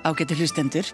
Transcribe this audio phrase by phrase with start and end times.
[0.00, 0.86] Ágættu hlustendur.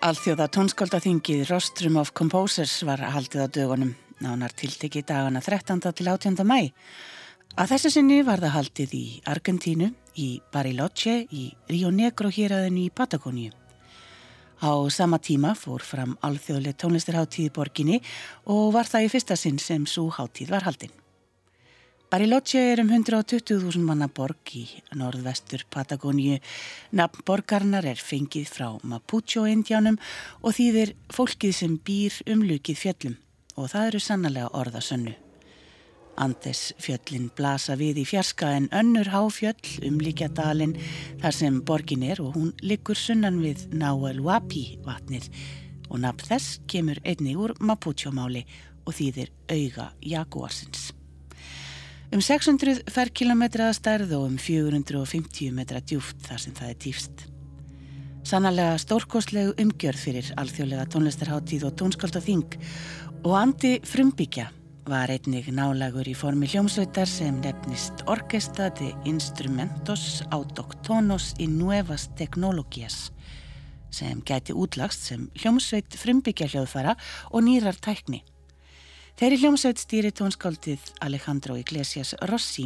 [0.00, 3.90] Alþjóða tónskáldaþingið Rostrum of Composers var haldið á dögunum,
[4.24, 5.92] nánar tilteki dagana 13.
[5.92, 6.40] til 18.
[6.40, 6.72] mæ.
[7.60, 12.94] Að þessu sinni var það haldið í Argentínu, í Bariloche, í Rio Negro hýraðinu í
[12.96, 13.52] Patagoníu.
[14.64, 18.00] Á sama tíma fór fram alþjóðlega tónlistarháttíð í borginni
[18.48, 21.03] og var það í fyrsta sinn sem svo háttíð var haldinn.
[22.10, 26.36] Bariloche er um 120.000 manna borg í norðvestur Patagóníu.
[26.92, 29.96] Nafn borgarnar er fengið frá Mapucho-indjánum
[30.42, 33.16] og þýðir fólkið sem býr umlukið fjöllum
[33.56, 35.14] og það eru sannlega orðasönnu.
[36.20, 40.76] Andes fjöllin blasa við í fjarska en önnur háfjöll umlíkja dalin
[41.22, 45.30] þar sem borgin er og hún liggur sunnan við Nahuel Huapi vatnið
[45.88, 48.44] og nafn þess kemur einni úr Mapucho-máli
[48.84, 50.92] og þýðir auga jaguarsins.
[52.14, 57.22] Um 600 ferrkilometra stærð og um 450 metra djúft þar sem það er dýfst.
[58.22, 62.54] Sannarlega stórkoslegu umgjörð fyrir alþjóðlega tónlistarháttíð og tónskald og þing
[63.24, 64.44] og Andi Frumbyggja
[64.86, 73.08] var einnig nálagur í formi hljómsveitar sem nefnist Orquesta de Instrumentos Autoctonos y Nuevas Tecnologías
[73.90, 76.94] sem gæti útlagst sem hljómsveit Frumbyggja hljóðfara
[77.32, 78.22] og nýrar tækni.
[79.14, 82.64] Þeirri hljómsveit stýri tónskáldið Alejandro Iglesias Rossi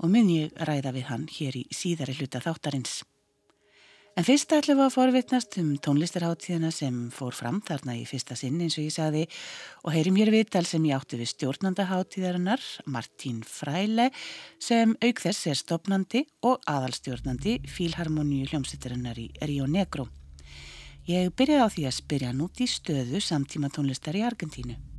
[0.00, 3.02] og mun ég ræða við hann hér í síðari hluta þáttarins.
[4.16, 8.56] En fyrst ætlum við að forvitnast um tónlistarháttíðina sem fór fram þarna í fyrsta sinn
[8.64, 9.26] eins og ég saði
[9.84, 14.08] og heyrim hér viðtal sem ég átti við stjórnandaháttíðarinnar Martín Fræle
[14.56, 20.08] sem auk þess er stopnandi og aðalstjórnandi Fílharmoníu hljómsveitarinnar í Rio Negro.
[21.04, 24.95] Ég byrjaði á því að spyrja nút í stöðu samtíma tónlistar í Argentínu.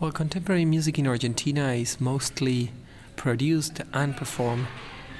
[0.00, 2.70] Well, contemporary music in Argentina is mostly
[3.16, 4.68] produced and performed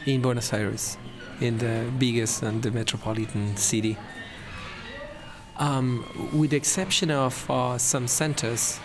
[0.06, 0.96] in Buenos Aires,
[1.40, 3.96] in the biggest and the metropolitan city.
[5.56, 8.78] Um, with the exception of uh, some centers,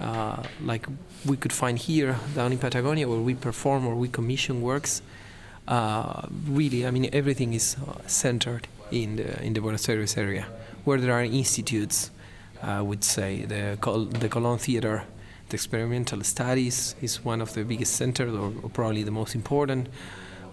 [0.00, 0.88] uh, like
[1.24, 5.02] we could find here down in Patagonia, where we perform or we commission works.
[5.68, 10.48] Uh, really, I mean, everything is uh, centered in the in the Buenos Aires area,
[10.82, 12.10] where there are institutes.
[12.60, 15.04] I would say the Col- the Colón Theater
[15.48, 19.88] the experimental studies is one of the biggest centers, or, or probably the most important.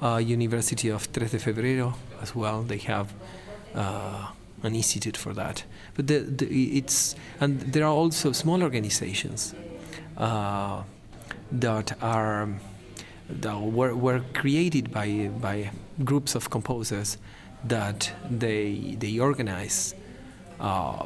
[0.01, 2.63] Uh, University of Tres de Febrero as well.
[2.63, 3.13] They have
[3.73, 4.27] uh,
[4.63, 5.63] an institute for that.
[5.95, 9.55] But the, the, it's and there are also small organizations
[10.17, 10.83] uh,
[11.51, 12.49] that are
[13.29, 15.71] that were, were created by by
[16.03, 17.17] groups of composers
[17.63, 19.95] that they they organize
[20.59, 21.05] uh,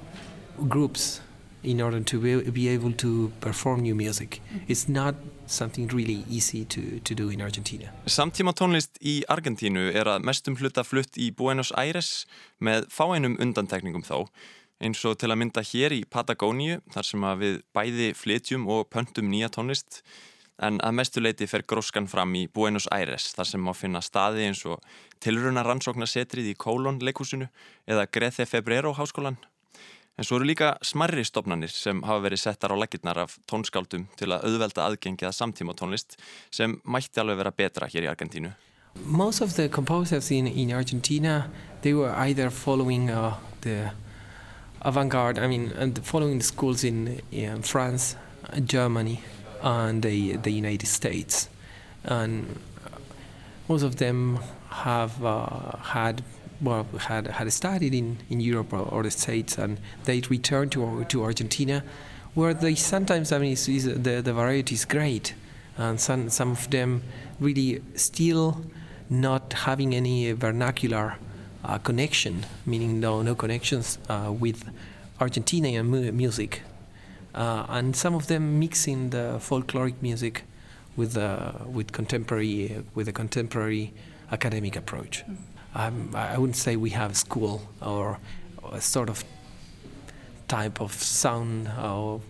[0.67, 1.21] groups
[1.63, 4.41] in order to be, able to perform new music.
[4.67, 5.15] It's not
[5.45, 7.91] something really easy to, to do in Argentina.
[8.05, 12.25] Samtíma tónlist í Argentínu er að mestum hluta flutt í Buenos Aires
[12.59, 14.29] með fáeinum undantekningum þó
[14.79, 18.87] eins og til að mynda hér í Patagóníu þar sem að við bæði flytjum og
[18.93, 20.03] pöntum nýja tónlist
[20.63, 24.63] en að mestuleiti fer gróskan fram í Buenos Aires þar sem má finna staði eins
[24.67, 24.83] og
[25.23, 27.49] tilruna rannsóknarsetrið í Kólón leikúsinu
[27.87, 29.39] eða Greþe Febrero háskólan
[30.19, 34.27] En svo eru líka smarri stopnarnir sem hafa verið settar á lakirnar af tónskáldum til
[34.35, 36.17] að auðvelda aðgengi að samtíma tónlist
[36.51, 38.51] sem mætti alveg vera betra hér í Argentínu.
[39.05, 41.47] Most of the composers in, in Argentina,
[41.83, 43.93] they were either following uh, the
[44.81, 45.71] avant-garde, I mean,
[46.03, 48.17] following the schools in, in France,
[48.65, 49.21] Germany,
[49.63, 51.47] and the, the United States.
[52.03, 52.59] And
[53.69, 54.39] most of them
[54.83, 56.23] have uh, had
[56.61, 61.05] well, had had studied in, in Europe or, or the States, and they returned to
[61.05, 61.83] to Argentina,
[62.33, 65.33] where they sometimes I mean is, is the the variety is great,
[65.77, 67.03] and some some of them
[67.39, 68.65] really still
[69.09, 71.15] not having any vernacular
[71.63, 74.69] uh, connection, meaning no no connections uh, with
[75.19, 76.61] Argentinian mu music,
[77.35, 80.43] uh, and some of them mixing the folkloric music
[80.97, 83.93] with uh, with contemporary with a contemporary
[84.31, 85.23] academic approach.
[85.25, 85.37] Mm.
[85.75, 88.17] Um, I wouldn't say we have school or
[88.71, 89.23] a sort of
[90.47, 92.21] type of sound or,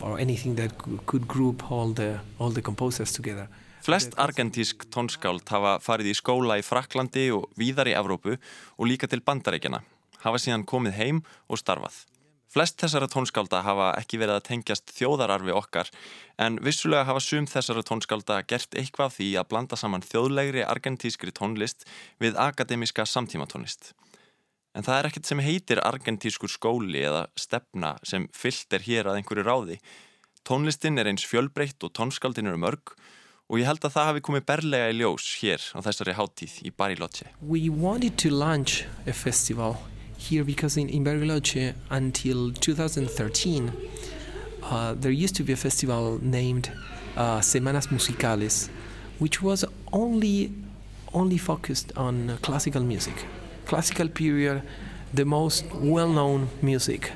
[0.00, 0.72] or anything that
[1.06, 3.48] could group all the, all the composers together.
[3.82, 8.34] Flest argentísk tónskáld hafa farið í skóla í Fraklandi og víðar í Evrópu
[8.76, 9.80] og líka til bandaríkjana,
[10.24, 12.02] hafa síðan komið heim og starfað.
[12.48, 15.90] Flest þessara tónskálda hafa ekki verið að tengjast þjóðararfi okkar
[16.40, 21.84] en vissulega hafa sum þessara tónskálda gert eitthvað því að blanda saman þjóðlegri argentískri tónlist
[22.22, 23.92] við akademiska samtímatónlist.
[24.72, 29.20] En það er ekkert sem heitir argentískur skóli eða stefna sem fyllt er hér að
[29.20, 29.78] einhverju ráði.
[30.48, 32.94] Tónlistin er eins fjölbreytt og tónskáldin eru mörg
[33.48, 36.72] og ég held að það hafi komið berlega í ljós hér á þessari háttíð í
[36.72, 37.28] Bariloche.
[37.44, 39.76] We wanted to launch a festival
[40.18, 43.72] here because in, in Bariloche until 2013
[44.62, 46.70] uh, there used to be a festival named
[47.16, 48.68] uh, Semanas Musicales
[49.18, 50.52] which was only
[51.14, 53.24] only focused on classical music.
[53.66, 54.62] Classical period,
[55.12, 57.12] the most well-known music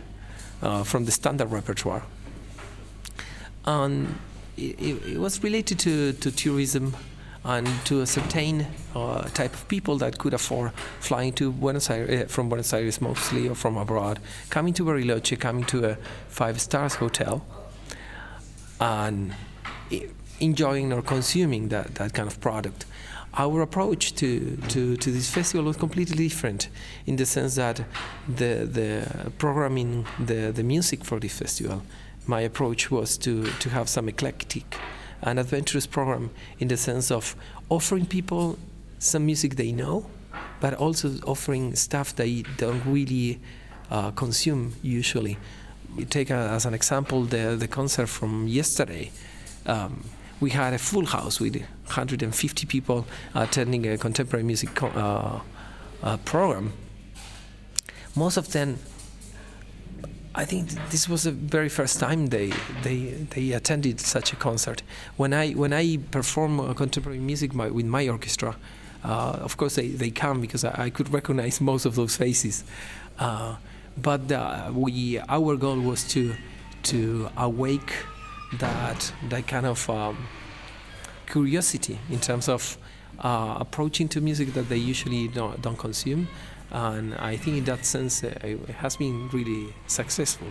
[0.63, 2.03] uh, from the standard repertoire.
[3.65, 4.19] And
[4.57, 6.97] it, it, was related to, to tourism
[7.45, 12.23] and to a certain uh, type of people that could afford flying to Buenos Aires,
[12.23, 15.97] uh, from Buenos Aires mostly or from abroad, coming to Bariloche, coming to a
[16.29, 17.45] five stars hotel,
[18.81, 19.35] and
[20.41, 22.85] enjoying or consuming that, that kind of product.
[23.35, 26.69] Our approach to, to, to this festival was completely different
[27.07, 27.83] in the sense that
[28.29, 31.83] the, the programming, the, the music for this festival,
[32.27, 34.77] my approach was to, to have some eclectic
[35.23, 37.37] and adventurous program in the sense of
[37.69, 38.59] offering people
[38.99, 40.07] some music they know,
[40.61, 43.41] but also offering stuff they don't really
[43.91, 45.39] uh, consume usually.
[45.97, 49.11] You take a, as an example the, the concert from yesterday.
[49.67, 50.05] Um,
[50.41, 55.41] we had a full house with 150 people attending a contemporary music co- uh,
[56.03, 56.73] uh, program.
[58.17, 58.79] Most of them,
[60.35, 62.53] I think this was the very first time they,
[62.83, 64.83] they, they attended such a concert.
[65.17, 68.57] When I, when I perform contemporary music my, with my orchestra,
[69.05, 72.65] uh, of course they, they come because I, I, could recognize most of those faces.
[73.19, 73.57] Uh,
[74.01, 76.35] but we, our goal was to,
[76.85, 77.93] to awake
[78.59, 80.27] that that kind of um,
[81.27, 82.77] curiosity in terms of
[83.19, 86.29] uh, approaching to music that they usually don't, don't consume
[86.73, 90.49] and I think in that sense uh, it has been really successful.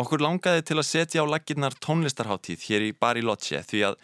[0.00, 3.98] Okkur langaði til að setja á laginnar tónlistarháttíð hér í Bariloche því að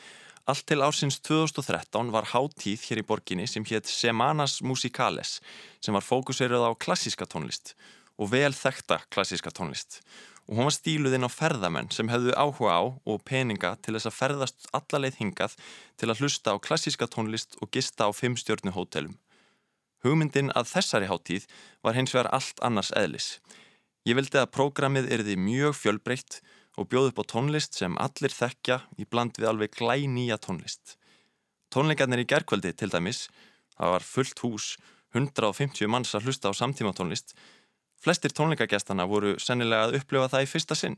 [0.49, 5.39] allt til ársins 2013 var háttíð hér í borginni sem hétt Semanas Musicales
[5.81, 7.73] sem var fókuserið á klassíska tónlist
[8.21, 10.03] og vel þekta klassíska tónlist
[10.49, 14.09] og hún var stíluð inn á ferðamenn sem hefðu áhuga á og peninga til þess
[14.09, 15.57] að ferðast allarleið hingað
[16.01, 19.17] til að hlusta á klassíska tónlist og gista á fimmstjörnu hótelum.
[20.05, 21.49] Hugmyndin að þessari háttíð
[21.83, 23.39] var hins vegar allt annars eðlis.
[24.07, 26.41] Ég vildi að prógramið erði mjög fjölbreytt
[26.79, 30.97] og bjóð upp á tónlist sem allir þekkja í bland við alveg glæ nýja tónlist.
[31.75, 33.27] Tónleikarnir í gerkvöldi til dæmis,
[33.77, 34.77] það var fullt hús,
[35.17, 37.35] 150 manns að hlusta á samtíma tónlist
[37.99, 40.95] Flestir tónleikagestana voru sennilega að upplifa það í fyrsta sinn,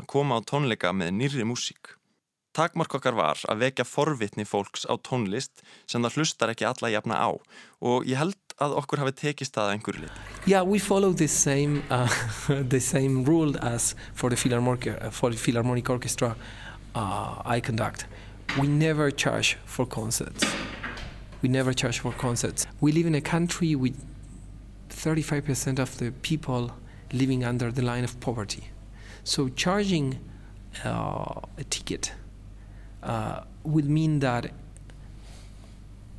[0.00, 1.92] að koma á tónleika með nýri músík.
[2.52, 7.16] Takmark okkar var að vekja forvitni fólks á tónlist sem það hlustar ekki alla jafna
[7.16, 7.30] á
[7.80, 10.18] og ég held að okkur hafi tekist það að einhverju lit.
[10.46, 12.12] Yeah, we follow the same, uh,
[12.74, 16.36] the same rule as for the Philharmonic, for the Philharmonic Orchestra
[16.94, 18.06] uh, I conduct.
[18.60, 20.44] We never charge for concerts.
[21.40, 22.66] We never charge for concerts.
[22.80, 23.96] We live in a country with
[24.90, 26.72] 35% of the people
[27.12, 28.64] living under the line of poverty.
[29.24, 30.18] So charging
[30.84, 32.12] uh, a ticket
[33.02, 34.50] uh, would mean that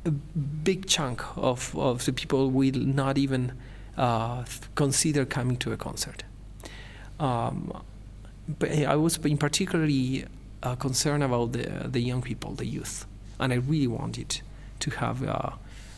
[0.04, 3.52] a big chunk of, of the people will not even
[3.96, 4.44] uh,
[4.74, 6.24] consider coming to a concert.
[7.18, 7.82] Um,
[8.58, 10.26] but I was in particularly
[10.62, 13.06] uh, concerned about the, the young people, the youth,
[13.40, 14.40] and I really wanted
[14.80, 15.50] to have uh,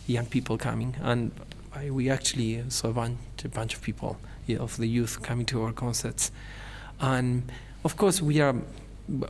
[0.06, 0.94] young people coming.
[1.02, 1.32] And
[1.75, 5.22] I, we actually saw a bunch, a bunch of people you know, of the youth
[5.22, 6.30] coming to our concerts,
[7.00, 7.50] and
[7.84, 8.54] of course we are.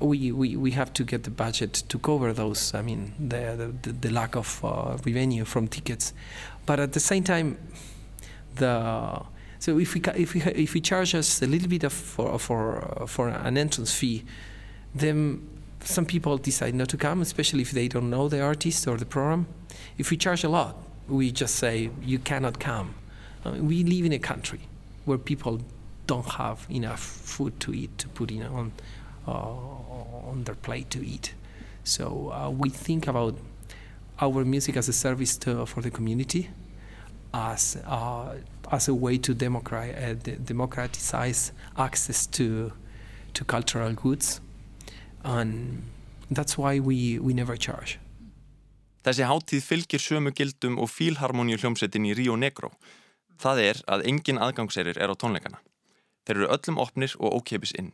[0.00, 2.72] We, we, we have to get the budget to cover those.
[2.72, 6.14] I mean, the the, the lack of uh, revenue from tickets,
[6.64, 7.58] but at the same time,
[8.54, 9.22] the
[9.58, 13.04] so if we if we if we charge us a little bit of for for
[13.06, 14.24] for an entrance fee,
[14.94, 15.46] then
[15.80, 19.06] some people decide not to come, especially if they don't know the artist or the
[19.06, 19.46] program.
[19.98, 20.76] If we charge a lot,
[21.08, 22.94] we just say you cannot come.
[23.44, 24.60] I mean, we live in a country
[25.04, 25.60] where people
[26.06, 28.82] don't have enough food to eat to put in on uh,
[29.26, 31.34] on their plate to eat.
[31.84, 33.38] So uh, we think about
[34.20, 36.50] our music as a service to, for the community,
[37.32, 38.34] as uh,
[38.72, 40.14] as a way to uh,
[40.44, 42.72] democratize access to
[43.34, 44.40] to cultural goods,
[45.22, 45.82] and
[46.30, 47.98] that's why we, we never charge.
[49.06, 52.72] Þessi háttíð fylgir sömu gildum og fílharmoníu hljómsettin í Rio Negro.
[53.38, 55.60] Það er að engin aðgangserir er á tónleikana.
[56.26, 57.92] Þeir eru öllum opnir og ókeipis inn.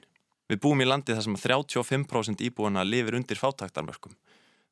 [0.53, 4.13] Við búum í landi þar sem 35% íbúana lifir undir fátaktarmörkum.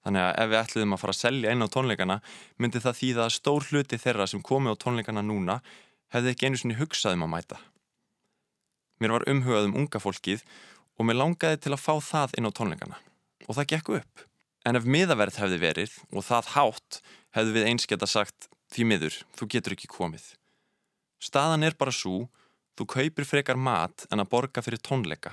[0.05, 2.17] Þannig að ef við ætluðum að fara að selja einn á tónleikana
[2.61, 5.61] myndi það þýða að stór hluti þeirra sem komi á tónleikana núna
[6.13, 7.61] hefði ekki einu sinni hugsaðum að mæta.
[9.01, 10.45] Mér var umhugað um unga fólkið
[11.01, 12.99] og mér langaði til að fá það inn á tónleikana.
[13.49, 14.25] Og það gekk upp.
[14.69, 17.01] En ef miðaverð hefði verið og það hátt
[17.37, 20.27] hefðu við eins geta sagt því miður, þú getur ekki komið.
[21.21, 22.29] Staðan er bara svo,
[22.77, 25.33] þú kaupir frekar mat en að borga fyrir tónleika.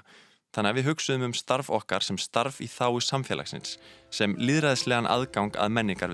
[0.55, 3.77] Þannig að við hugsuðum um starf okkar sem starf í þái samfélagsins,
[4.09, 6.13] sem líðræðislegan aðgang að menningar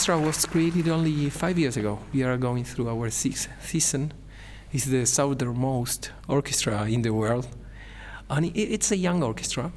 [0.00, 1.98] orchestra was created only five years ago.
[2.14, 4.14] We are going through our sixth season.
[4.72, 7.46] It's the southernmost orchestra in the world,
[8.30, 9.70] and it's a young orchestra.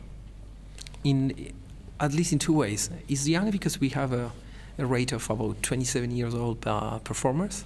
[1.04, 1.52] In
[2.00, 4.32] at least in two ways, it's young because we have a,
[4.78, 7.66] a rate of about 27 years old uh, performers,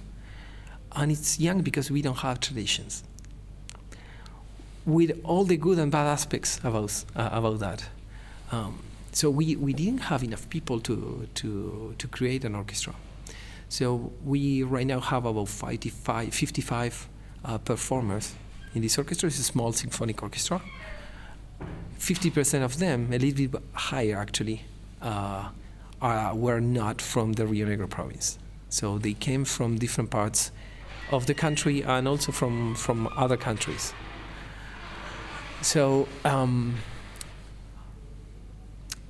[0.96, 3.04] and it's young because we don't have traditions.
[4.84, 7.84] With all the good and bad aspects about uh, about that.
[8.50, 8.80] Um,
[9.18, 12.94] so we, we didn't have enough people to, to, to create an orchestra.
[13.68, 17.08] So we right now have about 55, 55
[17.44, 18.36] uh, performers
[18.76, 19.26] in this orchestra.
[19.26, 20.62] It's a small symphonic orchestra.
[21.98, 24.62] 50% of them, a little bit higher actually,
[25.02, 25.48] uh,
[26.00, 28.38] are, were not from the Rio Negro province.
[28.68, 30.52] So they came from different parts
[31.10, 33.92] of the country and also from, from other countries.
[35.60, 36.76] So um,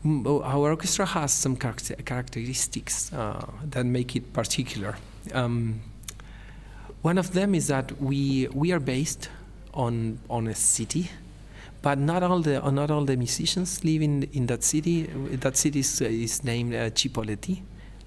[0.04, 4.96] our orchestra has some characteristics uh, that make it particular.
[5.34, 5.80] Um,
[7.02, 9.28] one of them is that we we are based
[9.74, 11.10] on on a city,
[11.82, 15.04] but not all the not all the musicians live in in that city.
[15.40, 16.90] That city is, uh, is named uh,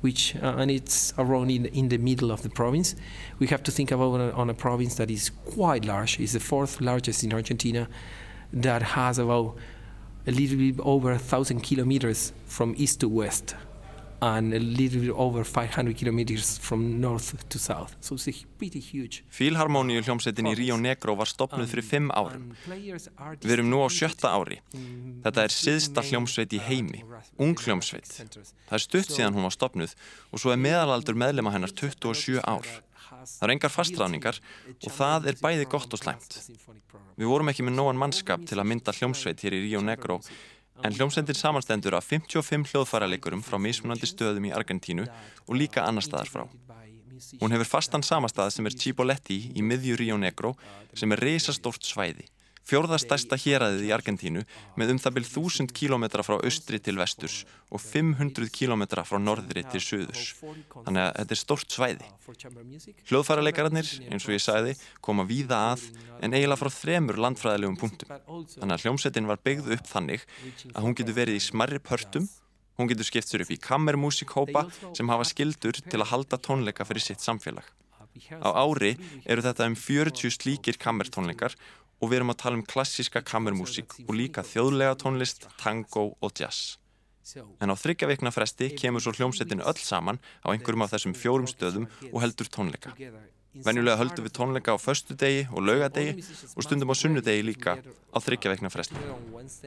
[0.01, 2.95] which uh, and it's around in in the middle of the province.
[3.39, 6.19] We have to think about on a, on a province that is quite large.
[6.19, 7.87] It's the fourth largest in Argentina,
[8.53, 9.55] that has about
[10.27, 13.55] a little bit over 1,000 kilometers from east to west
[14.21, 17.95] and a little bit over 500 kilometers from north to south.
[18.01, 19.23] So it's pretty huge.
[19.33, 22.51] Fílharmoníu hljómsveitin í Rio Negro var stopnuð fyrir fimm árum.
[22.69, 24.59] Við erum nú á sjötta ári.
[25.25, 27.01] Þetta er siðsta hljómsveit í heimi,
[27.41, 28.13] ung hljómsveit.
[28.13, 29.97] Það er stutt síðan hún var stopnuð
[30.29, 32.69] og svo er meðalaldur meðlema hennar 27 ár.
[33.21, 34.39] Það eru engar fastráningar
[34.73, 36.39] og það er bæði gott og slæmt.
[37.19, 40.19] Við vorum ekki með nógan mannskap til að mynda hljómsveit hér í Rio Negro
[40.81, 46.31] en hljómsveitin samanstendur af 55 hljóðfæraleikurum frá mismunandi stöðum í Argentínu og líka annar staðar
[46.33, 46.45] frá.
[47.41, 50.55] Hún hefur fastan samastað sem er Chipoletti í miðju Rio Negro
[50.97, 52.25] sem er reysastórt svæði.
[52.67, 54.43] Fjórðastæsta héræðið í Argentínu
[54.79, 57.41] með um það byrj 1000 km frá austri til vesturs
[57.71, 60.35] og 500 km frá norðri til söðurs.
[60.41, 62.11] Þannig að þetta er stort svæði.
[63.09, 65.87] Hljóðfærarleikararnir, eins og ég sagði, koma víða að
[66.21, 68.13] en eiginlega frá þremur landfræðilegum punktum.
[68.57, 70.25] Þannig að hljómsettin var byggð upp þannig
[70.71, 72.29] að hún getur verið í smarri pörtum,
[72.79, 77.09] hún getur skipt sér upp í kammermúsikhópa sem hafa skildur til að halda tónleika fyrir
[77.09, 77.65] sitt samfélag.
[78.43, 81.55] Á ári eru þetta um 40 slíkir kammertónleikar
[82.01, 86.77] og við erum að tala um klassíska kammermúsík og líka þjóðlega tónlist, tango og jazz.
[87.61, 91.47] En á þryggja vikna fresti kemur svo hljómsettin öll saman á einhverjum af þessum fjórum
[91.47, 92.95] stöðum og heldur tónleika.
[93.51, 96.23] Venjulega höldum við tónleika á förstu degi og laugadegi
[96.55, 98.97] og stundum á sunnudegi líka á þryggja vikna fresti.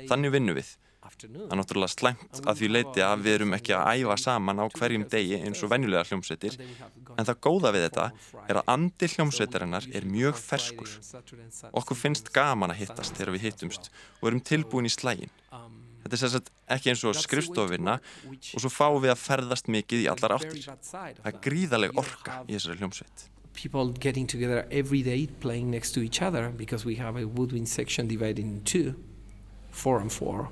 [0.09, 0.75] Þannig vinnum við.
[1.05, 4.65] Það er náttúrulega slæmt að því leiti að við erum ekki að æfa saman á
[4.73, 8.07] hverjum degi eins og venjulega hljómsveitir en það góða við þetta
[8.49, 10.95] er að andi hljómsveitarinnar er mjög ferskur.
[11.77, 13.91] Okkur finnst gaman að hittast þegar við hittumst
[14.23, 15.33] og erum tilbúin í slægin.
[16.05, 20.11] Þetta er sérstaklega ekki eins og skrifstofirna og svo fáum við að ferðast mikið í
[20.13, 20.67] allar áttir.
[20.89, 23.29] Það er gríðaleg orka í þessari hljómsveit.
[23.55, 27.69] People getting together every day playing next to each other because we have a woodwind
[27.69, 28.97] section divided in two,
[29.71, 30.51] four and four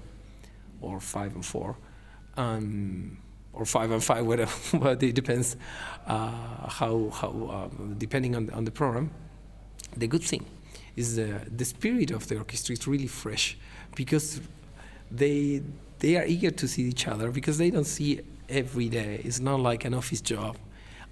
[0.83, 1.77] or five and four,
[2.37, 3.19] um,
[3.53, 4.79] or five and five, whatever.
[4.79, 5.57] but it depends
[6.07, 9.11] uh, how how um, depending on the, on the program.
[9.97, 10.47] The good thing
[10.97, 13.57] is the the spirit of the orchestra is really fresh
[13.95, 14.41] because
[15.11, 15.63] they
[15.99, 19.21] they are eager to see each other because they don't see every day.
[19.25, 20.57] It's not like an office job,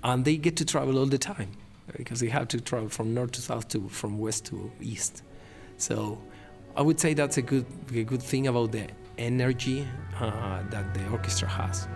[0.02, 1.52] and they get to travel all the time
[1.96, 5.22] because they have to travel from north to south to from west to east.
[5.76, 6.18] So
[6.76, 8.88] I would say that's a good a good thing about the
[9.20, 9.86] energy
[10.18, 11.86] uh, that the orchestra has.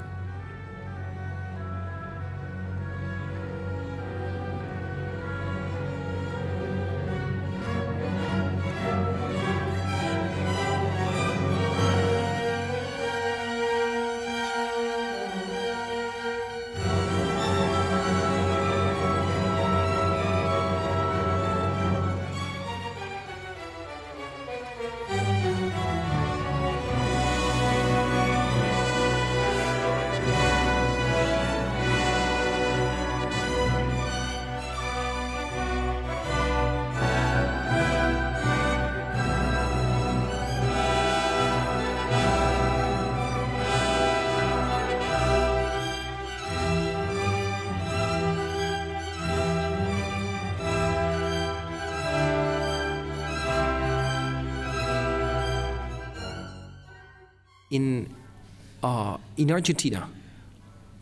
[59.54, 60.08] Argentina,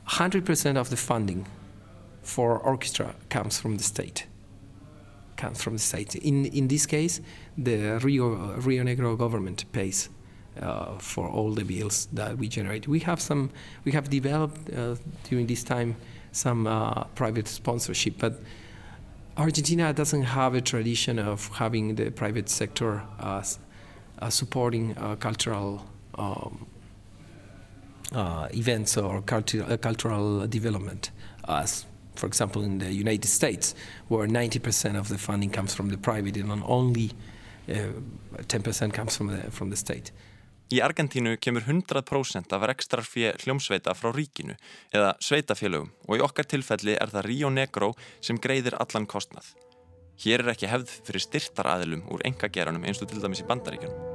[0.09, 1.47] 100% of the funding
[2.23, 4.27] for orchestra comes from the state.
[5.37, 6.15] Comes from the state.
[6.17, 7.21] In in this case,
[7.57, 8.27] the Rio
[8.69, 10.11] Rio Negro government pays
[10.61, 12.87] uh, for all the bills that we generate.
[12.87, 13.51] We have some.
[13.87, 14.97] We have developed uh,
[15.31, 15.97] during this time
[16.33, 18.35] some uh, private sponsorship, but
[19.37, 23.03] Argentina doesn't have a tradition of having the private sector
[24.29, 25.83] supporting cultural
[26.15, 26.67] um,
[28.15, 31.11] uh, events or cultu- uh, cultural development,
[31.49, 33.75] as for example in the United States,
[34.09, 37.11] where 90% of the funding comes from the private and only
[37.69, 37.75] uh,
[38.49, 40.13] 10% comes from the, from the state.
[40.73, 44.55] Í Argentínu kemur 100% af rekstrarfið hljómsveita frá ríkinu
[44.95, 47.91] eða sveitafélögum og í okkar tilfelli er það Rio Negro
[48.25, 49.53] sem greiðir allan kostnað.
[50.25, 54.12] Hér er ekki hefð fyrir styrtaraðilum úr engageranum eins og til dæmis í bandaríkjunum.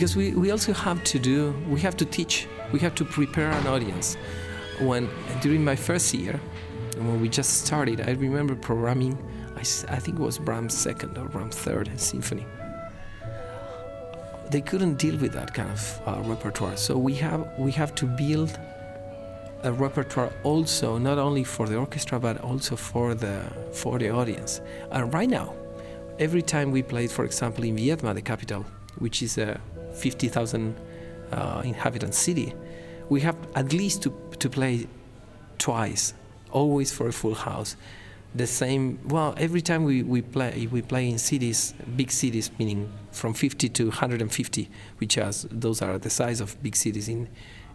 [0.00, 3.50] Because we, we also have to do we have to teach we have to prepare
[3.50, 4.16] an audience.
[4.78, 5.10] When
[5.42, 6.40] during my first year
[6.96, 9.14] when we just started i remember programming
[9.56, 12.46] i, I think it was brahms second or brahms third symphony.
[14.50, 16.78] They couldn't deal with that kind of uh, repertoire.
[16.78, 18.58] So we have we have to build
[19.64, 23.42] a repertoire also not only for the orchestra but also for the
[23.74, 24.62] for the audience.
[24.92, 25.52] And right now
[26.18, 28.64] every time we played for example in vietnam the capital
[28.98, 29.60] which is a
[29.92, 30.74] 50,000
[31.32, 32.54] uh, inhabitant city,
[33.08, 34.86] we have at least to, to play
[35.58, 36.14] twice,
[36.50, 37.76] always for a full house.
[38.34, 42.90] The same, well, every time we, we play, we play in cities, big cities, meaning
[43.10, 47.28] from 50 to 150, which has, those are the size of big cities in,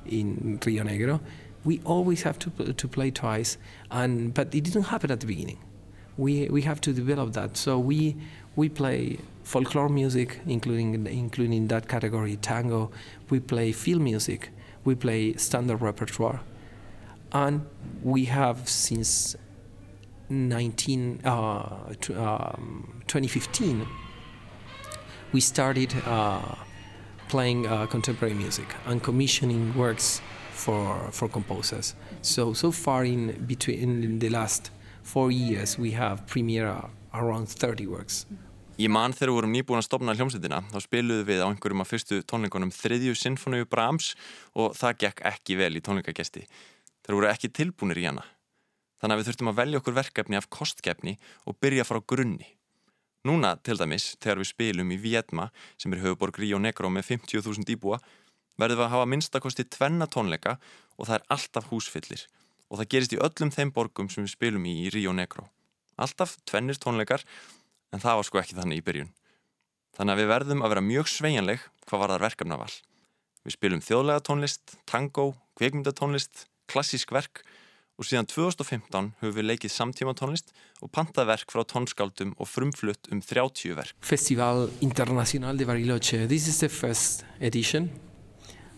[0.06, 1.20] in Rio Negro.
[1.66, 3.58] We always have to, to play twice,
[3.92, 5.60] and, but it didn't happen at the beginning.
[6.18, 7.58] We, we have to develop that.
[7.58, 8.16] So we,
[8.56, 12.92] we play folklore music, including including that category tango.
[13.30, 14.50] We play film music.
[14.84, 16.42] We play standard repertoire,
[17.32, 17.66] and
[18.04, 19.36] we have since
[20.30, 21.30] 19 uh,
[22.16, 23.88] um, 2015
[25.32, 26.42] we started uh,
[27.28, 34.04] playing uh, contemporary music and commissioning works for for composers so so far in between
[34.04, 34.72] in the last
[35.04, 38.26] four years we have premiered around 30 works
[38.76, 41.88] Ég man þegar við vorum nýbúin að stopna hljómsveitina þá spiluðu við á einhverjum af
[41.94, 44.10] fyrstu tónleikunum þriðju sinfoníu Brahms
[44.52, 46.44] og það gekk ekki vel í tónleikagesti.
[47.08, 48.26] Þeir voru ekki tilbúinir í hana.
[49.00, 51.16] Þannig að við þurftum að velja okkur verkefni af kostgefni
[51.48, 52.52] og byrja frá grunni.
[53.24, 57.72] Núna til dæmis, þegar við spilum í Vietma sem er höfuborg Ríó Negro með 50.000
[57.78, 58.04] íbúa
[58.60, 60.60] verðum við að hafa minnstakosti tvenna tónleika
[61.00, 62.28] og það er alltaf húsfyllir
[62.68, 65.48] og það gerist í öllum þeim borgum sem við spilum í í.
[65.96, 67.24] Alltaf tvennir tónleikar
[67.96, 69.14] en það var sko ekki þannig í byrjun.
[69.96, 72.72] Þannig að við verðum að vera mjög sveianleg hvað var þar verkefnaval.
[73.46, 77.44] Við spilum þjóðlega tónlist, tango, kveikmyndatónlist, klassísk verk
[77.96, 80.52] og síðan 2015 höfum við leikið samtíma tónlist
[80.84, 83.96] og pantað verk frá tónskáldum og frumflutt um 30 verk.
[84.04, 86.26] Festival Internacional de Bariloche.
[86.28, 87.88] This is the first edition,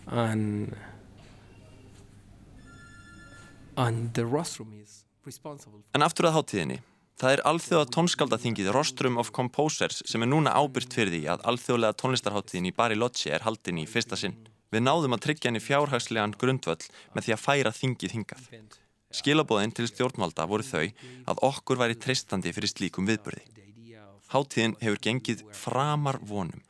[0.06, 0.75] and
[3.77, 5.82] and the rostrum is responsible.
[5.95, 6.82] En aftur að hátíðinni.
[7.17, 11.97] Það er alþjóða tónskaldaþingið Rostrum of Composers sem er núna ábyrgt fyrir því að alþjóðlega
[11.97, 14.36] tónlistarháttíðin í Bariloche er haldin í fyrsta sinn.
[14.69, 18.45] Við náðum að tryggja henni fjárhagslegan grundvöll með því að færa þingið hingað.
[19.17, 20.86] Skilabóðin til stjórnvalda voru þau
[21.34, 23.41] að okkur væri treystandi fyrir slíkum viðburði.
[24.36, 26.62] Háttíðin hefur gengið framar vonum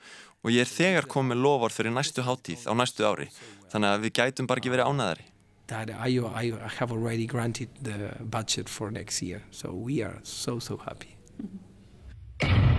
[0.46, 3.28] og ég er þegar komið lofar fyrir næstu háttíð á næstu ári
[3.74, 5.28] þannig að við gætum bara ekki verið ánæðari.
[5.68, 9.44] That I, I have already granted the budget for next year.
[9.52, 11.18] So we are so, so happy.
[11.42, 12.77] Mm-hmm.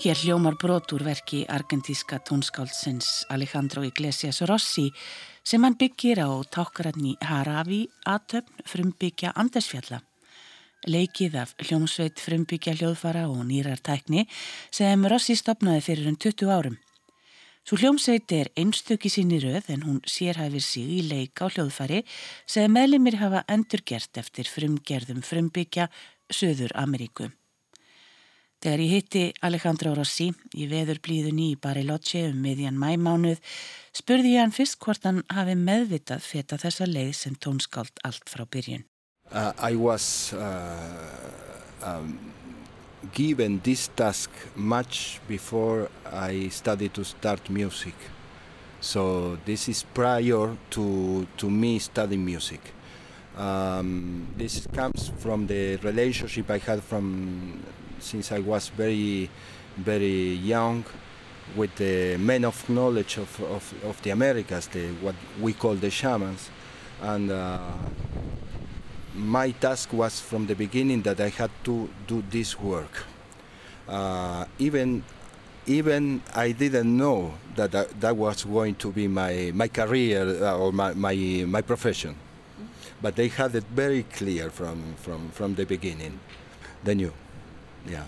[0.00, 4.86] Hér hljómar brotur verki argentíska tónskáldsins Alejandro Iglesias Rossi
[5.42, 9.98] sem hann byggir á tákranni Haravi aðtöfn frumbyggja Andesfjalla.
[10.88, 14.24] Leikið af hljómsveit frumbyggja hljóðfara og nýrartækni
[14.72, 16.78] sem Rossi stopnaði fyrir um 20 árum.
[17.68, 22.06] Svo hljómsveit er einstöki í röð en hún sérhæfir sig í leik á hljóðfari
[22.46, 25.90] sem meðlimir hafa endurgert eftir frumgerðum frumbyggja
[26.32, 27.28] Suður Ameríku.
[28.60, 33.38] Þegar ég hitti Alejandro Rossi í veðurblíðunni í Bariloche um miðjan mæmánuð
[33.96, 38.44] spurði ég hann fyrst hvort hann hafi meðvitað feta þessa leið sem tónskáld allt frá
[38.44, 38.84] byrjun.
[39.32, 42.18] Uh, I was uh, um,
[43.14, 47.94] given this task much before I studied to start music.
[48.80, 52.60] So this is prior to, to me studying music.
[53.38, 57.62] Um, this comes from the relationship I had from
[58.00, 59.30] since I was very,
[59.76, 60.84] very young
[61.56, 65.90] with the men of knowledge of, of, of the Americas, the, what we call the
[65.90, 66.50] shamans.
[67.02, 67.58] And uh,
[69.14, 73.04] my task was from the beginning that I had to do this work.
[73.88, 75.02] Uh, even
[75.66, 80.56] even I didn't know that that, that was going to be my, my career uh,
[80.56, 81.14] or my, my,
[81.46, 82.16] my profession.
[83.02, 86.18] But they had it very clear from, from, from the beginning.
[86.82, 87.12] They knew.
[87.88, 88.02] Já.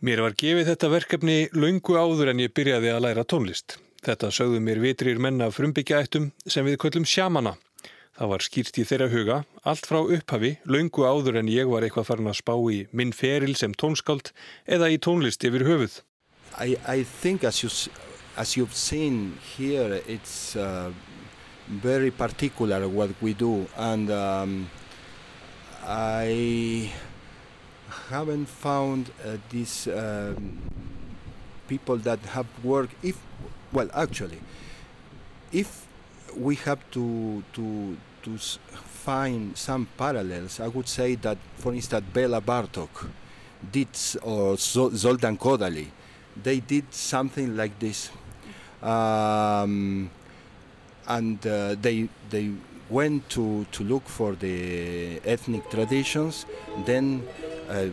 [0.00, 3.74] Mér var gefið þetta verkefni laungu áður en ég byrjaði að læra tónlist.
[4.00, 7.58] Þetta sögðu mér vitrir menna frumbyggjaættum sem við köllum sjamana.
[8.16, 12.08] Það var skýrt í þeirra huga, allt frá upphafi, laungu áður en ég var eitthvað
[12.08, 14.32] farin að spá í minn feril sem tónskáld
[14.64, 16.00] eða í tónlist yfir höfuð.
[16.56, 17.70] I, I think as, you,
[18.36, 20.90] as you've seen here, it's uh,
[21.68, 24.70] very particular what we do and um,
[25.84, 26.90] I...
[28.08, 30.58] haven't found uh, these um,
[31.68, 32.94] people that have worked.
[33.04, 33.20] If
[33.72, 34.40] well, actually,
[35.52, 35.86] if
[36.36, 42.40] we have to to to find some parallels, I would say that, for instance, Bela
[42.40, 43.08] Bartok
[43.72, 43.88] did
[44.22, 45.88] or Zoltan Kodali,
[46.42, 48.10] they did something like this,
[48.82, 50.10] um,
[51.08, 52.52] and uh, they they
[52.90, 56.46] went to to look for the ethnic traditions,
[56.84, 57.22] then
[57.68, 57.86] uh,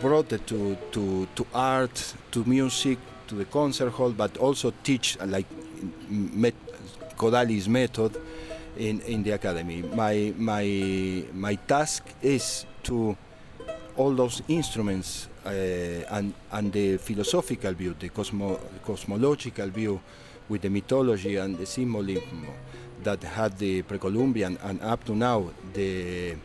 [0.00, 5.16] brought it to, to, to art, to music, to the concert hall, but also teach
[5.20, 5.46] uh, like
[6.08, 6.54] met,
[7.16, 8.16] Kodali's method
[8.76, 9.82] in, in the academy.
[9.82, 13.16] My, my, my task is to
[13.96, 20.00] all those instruments uh, and, and the philosophical view, the cosmo, cosmological view
[20.48, 22.46] with the mythology and the symbolism
[23.02, 26.36] that had the pre-Columbian and up to now the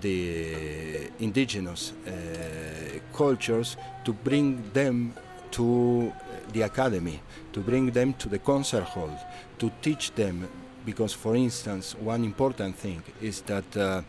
[0.00, 5.12] the indigenous uh, cultures to bring them
[5.50, 6.12] to
[6.52, 7.20] the academy,
[7.52, 9.10] to bring them to the concert hall,
[9.58, 10.48] to teach them.
[10.86, 14.02] Because, for instance, one important thing is that uh,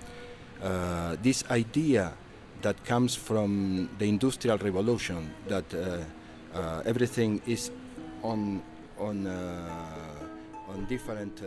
[0.63, 2.13] uh, this idea
[2.62, 5.98] that comes from the Industrial Revolution, that uh,
[6.58, 7.72] uh, everything is
[8.24, 8.62] on
[9.00, 10.31] on uh,
[10.71, 11.43] on different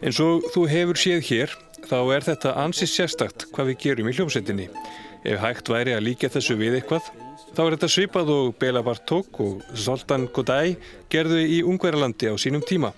[0.00, 1.52] Eins og þú hefur séð hér,
[1.84, 4.68] þá er þetta ansins sérstakt hvað við gerum í hljómsveitinni.
[5.28, 7.10] Ef hægt væri að líka þessu við eitthvað,
[7.52, 10.78] þá er þetta svipað og Bela Bartók og Zoltan Godai
[11.12, 12.94] gerðu í Ungverðarlandi á sínum tíma.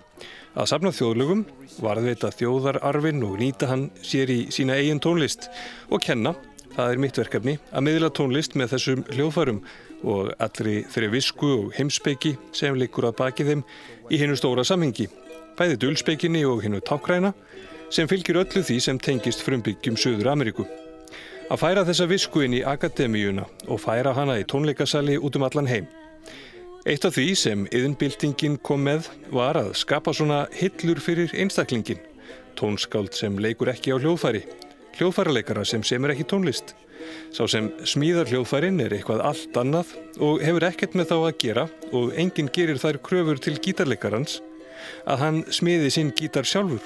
[0.55, 1.47] Að safna þjóðlugum,
[1.83, 5.49] varðveita þjóðararfin og nýta hann sér í sína eigin tónlist
[5.91, 6.37] og kenna,
[6.77, 9.63] það er mitt verkefni, að miðla tónlist með þessum hljóðfærum
[10.03, 13.67] og allri þeirri visku og heimspeiki sem likur að baki þeim
[14.11, 15.09] í hennu stóra samhengi
[15.59, 17.33] bæði dölsbeikinni og hinnu tákræna
[17.93, 20.65] sem fylgir öllu því sem tengist frumbyggjum Suður Ameríku.
[21.53, 25.69] Að færa þessa visku inn í akademíuna og færa hana í tónleikasali út um allan
[25.69, 25.89] heim.
[26.89, 32.01] Eitt af því sem yðinbildingin kom með var að skapa svona hillur fyrir einstaklingin,
[32.59, 34.43] tónskáld sem leikur ekki á hljóðfæri,
[34.97, 36.75] hljóðfæraleikara sem semur ekki tónlist.
[37.33, 41.67] Sá sem smíðar hljóðfærin er eitthvað allt annað og hefur ekkert með þá að gera
[41.93, 44.41] og enginn gerir þær kröfur til gítarleikarans
[45.07, 46.85] að hann smiði sinn gítar sjálfur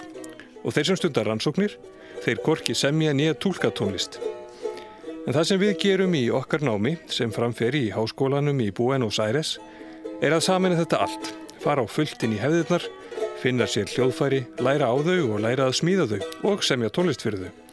[0.66, 1.76] og þeir sem stundar rannsóknir,
[2.24, 4.18] þeir korki semja nýja tólkatónlist.
[5.26, 9.57] En það sem við gerum í okkar námi, sem framferi í háskólanum í Buenos Aires,
[10.22, 12.87] er að samina þetta allt, fara á fulltinn í hefðirnar,
[13.42, 17.46] finna sér hljóðfæri, læra á þau og læra að smíða þau og semja tónlist fyrir
[17.46, 17.65] þau.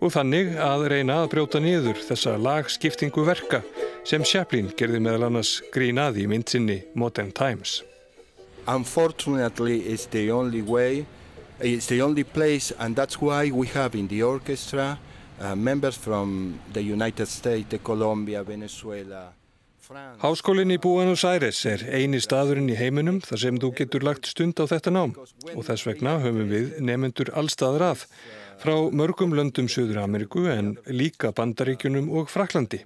[0.00, 3.60] Og þannig að reyna að brjóta niður þessa lagskiptingu verka
[4.08, 7.82] sem Chaplin gerði meðal annars grínaði í myndsinni Modern Times.
[8.66, 11.06] unfortunately it's the only way
[11.60, 14.98] it's the only place and that's why we have in the orchestra
[15.40, 19.32] uh, members from the United States, Colombia, Venezuela.
[20.20, 24.60] Háskólinn í Buenos Aires er eini staðurinn í heiminum þar sem þú getur lagt stund
[24.62, 28.04] á þetta nám og þess vegna höfum við nefnendur allstaðar að
[28.60, 32.82] frá mörgum löndum Suður Ameríku en líka Bandaríkunum og Fraklandi.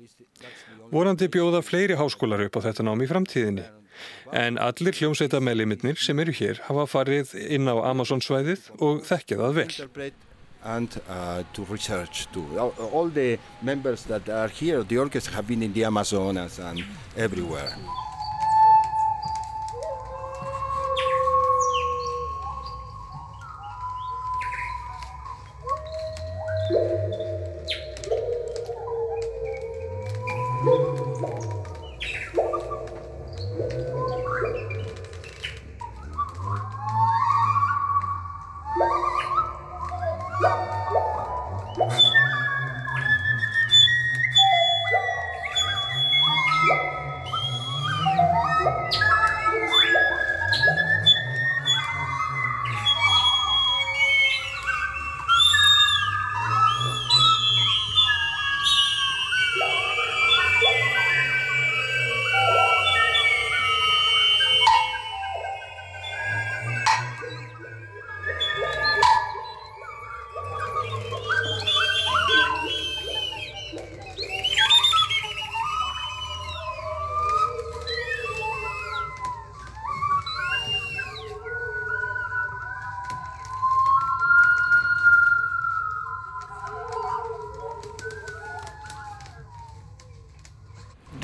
[0.92, 3.64] Vorandi bjóða fleiri háskólar upp á þetta nám í framtíðinni
[4.34, 9.40] en allir hljómsveita meðliminnir sem eru hér hafa farið inn á Amazon svæðið og þekkja
[9.42, 10.12] það vel.
[10.64, 12.46] and uh, to research too.
[12.58, 16.82] All, the members that are here, the orchestra have been in the Amazonas and
[17.16, 17.76] everywhere.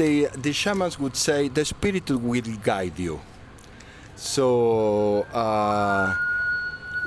[0.00, 3.20] The the shamans would say the spirit will guide you.
[4.16, 6.14] So uh,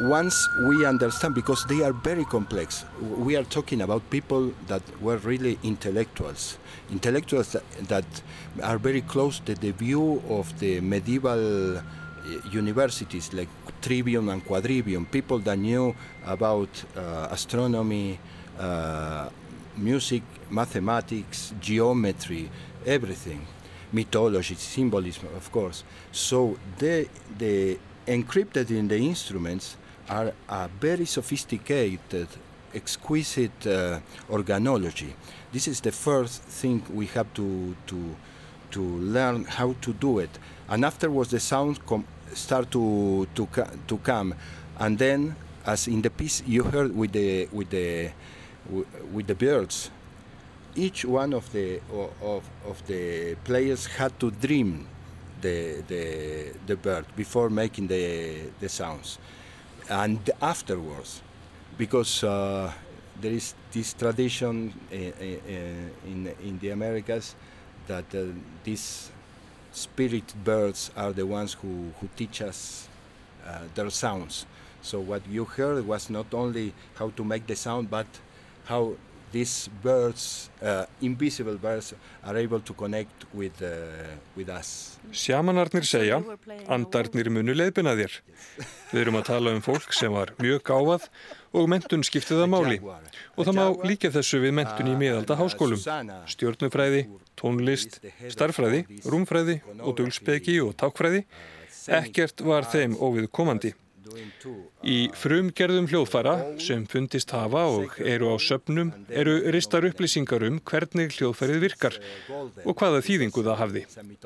[0.02, 5.18] once we understand, because they are very complex, we are talking about people that were
[5.18, 6.58] really intellectuals,
[6.92, 8.06] intellectuals that, that
[8.62, 11.82] are very close to the view of the medieval uh,
[12.52, 13.50] universities like
[13.82, 18.20] Trivium and Quadrivium, people that knew about uh, astronomy,
[18.60, 19.30] uh,
[19.78, 22.50] music, mathematics, geometry,
[22.86, 23.46] everything,
[23.92, 25.84] mythology, symbolism, of course.
[26.12, 29.78] So the, the encrypted in the instruments
[30.10, 32.28] are a very sophisticated,
[32.74, 35.14] exquisite uh, organology.
[35.52, 38.16] This is the first thing we have to, to,
[38.72, 40.32] to learn how to do it.
[40.68, 41.80] And afterwards the sound
[42.34, 43.48] start to, to,
[43.88, 44.34] to come.
[44.80, 48.12] And then, as in the piece you heard with the, with the,
[49.12, 49.92] with the birds,
[50.76, 51.80] each one of the
[52.22, 54.88] of, of the players had to dream
[55.42, 59.20] the, the, the bird before making the, the sounds
[59.90, 61.22] and afterwards
[61.78, 62.72] because uh,
[63.20, 65.14] there is this tradition in,
[66.06, 67.36] in, in the Americas
[67.88, 68.26] that uh,
[68.64, 69.12] these
[69.72, 72.88] spirit birds are the ones who, who teach us
[73.46, 74.46] uh, their sounds.
[74.82, 78.08] So what you heard was not only how to make the sound, but
[78.66, 78.94] how
[79.34, 81.94] these birds, uh, invisible birds,
[82.24, 85.00] are able to connect with, uh, with us.
[85.12, 86.22] Sjamanarnir segja,
[86.72, 88.20] andarnir munu leiðbina þér.
[88.94, 91.10] Við erum að tala um fólk sem var mjög gáfað
[91.54, 92.80] og mentun skiptið að máli.
[93.36, 95.82] Og það má líka þessu við mentun í miðalda háskólum.
[96.30, 97.08] Stjórnufræði,
[97.40, 101.26] tónlist, starfræði, rúmfræði og dulspeki og tákfræði.
[102.00, 103.74] Ekkert var þeim óvið komandi.
[104.84, 111.16] Í frumgerðum hljóðfæra sem fundist hafa og eru á söpnum eru ristar upplýsingar um hvernig
[111.18, 112.00] hljóðfærið virkar
[112.66, 113.86] og hvaða þýðingu það hafði.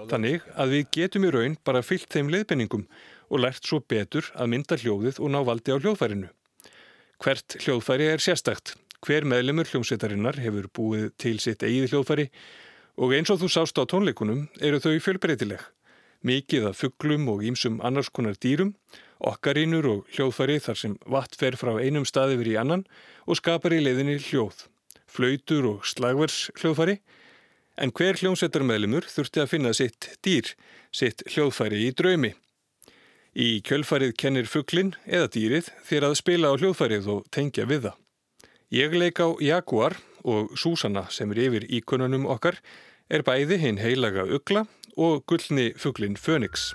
[0.09, 2.87] Þannig að við getum í raun bara fyllt þeim leiðbenningum
[3.29, 6.29] og lært svo betur að mynda hljóðið og ná valdi á hljóðfærinu.
[7.23, 8.75] Hvert hljóðfæri er sérstakt.
[9.05, 12.29] Hver meðlemur hljómsveitarinnar hefur búið til sitt eigið hljóðfæri
[12.97, 15.61] og eins og þú sást á tónleikunum eru þau fjölbreytileg.
[16.25, 18.73] Mikið af fugglum og ímsum annars konar dýrum
[19.19, 22.83] okkarínur og hljóðfæri þar sem vatn fer frá einum staði verið í annan
[23.25, 24.65] og skapar í leiðinni hljóð,
[25.09, 26.99] flautur og slagvers hljóðfæri,
[27.77, 30.53] en hver hljómsveitarmeðlumur þurfti að finna sitt dýr,
[30.91, 32.33] sitt hljóðfæri í draumi.
[33.37, 37.97] Í kjölfærið kennir fugglin eða dýrið þér að spila á hljóðfærið og tengja við það.
[38.73, 39.95] Ég leik á Jaguar
[40.27, 42.57] og Súsanna sem er yfir íkonunum okkar
[43.13, 44.65] er bæði hinn heilaga ugla
[44.97, 46.73] og gullni fugglin Fönix.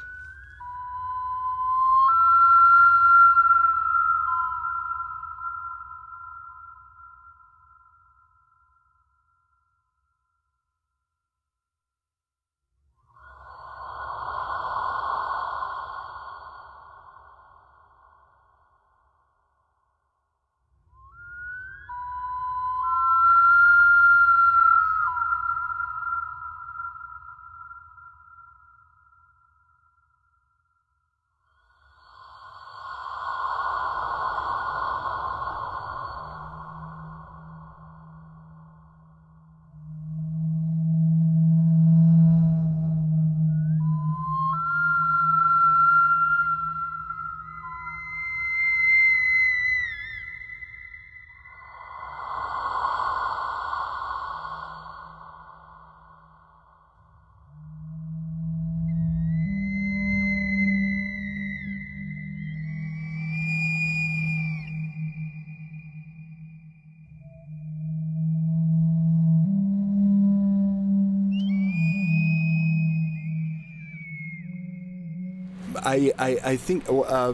[75.85, 77.33] I, I, I think uh,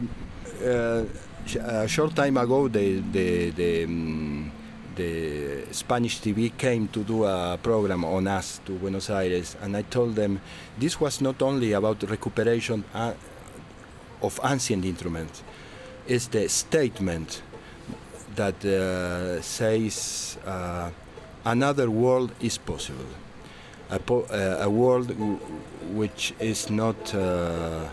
[0.65, 1.03] uh,
[1.61, 4.51] a short time ago the the the, um,
[4.95, 9.83] the Spanish TV came to do a program on us to Buenos Aires, and I
[9.83, 10.41] told them
[10.79, 13.13] this was not only about recuperation uh,
[14.21, 15.43] of ancient instruments;
[16.07, 17.41] it's the statement
[18.35, 20.89] that uh, says uh,
[21.45, 23.05] another world is possible,
[23.89, 25.37] a, po- uh, a world w-
[25.93, 27.89] which is not uh,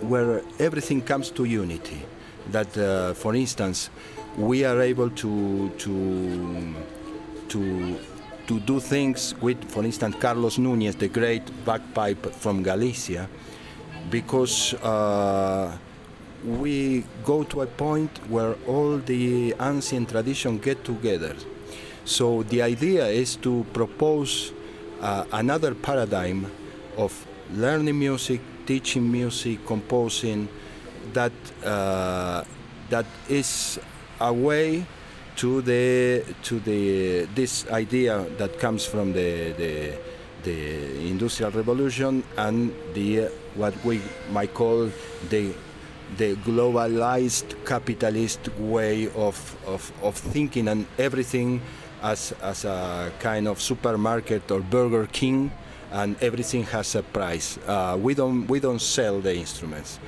[0.00, 2.02] where everything comes to unity.
[2.50, 3.90] That, uh, for instance,
[4.36, 6.74] we are able to to
[7.48, 7.98] to
[8.46, 13.28] to do things with, for instance, Carlos Núñez, the great bagpipe from Galicia,
[14.10, 15.72] because uh,
[16.44, 21.34] we go to a point where all the ancient tradition get together.
[22.04, 24.52] So the idea is to propose
[25.00, 26.50] uh, another paradigm
[26.98, 30.48] of learning music, teaching music, composing,
[31.12, 31.32] that
[31.64, 32.44] uh,
[32.90, 33.78] that is
[34.20, 34.86] a way
[35.36, 39.98] to the to the this idea that comes from the the,
[40.44, 44.00] the industrial revolution and the what we
[44.30, 44.90] might call
[45.30, 45.54] the
[46.16, 51.60] the globalized capitalist way of, of, of thinking and everything
[52.02, 55.50] as, as a kind of supermarket or Burger King
[55.94, 57.56] and everything has a price.
[57.66, 60.00] Uh, we don't we don't sell the instruments.